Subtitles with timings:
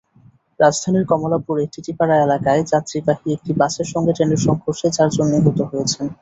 [0.59, 6.05] রাজধানীর কমলাপুরের টিটিপাড়া এলাকায় যাত্রীবাহী একটি বাসের সঙ্গে ট্রেনের সংঘর্ষে চারজন নিহত হয়েছেন।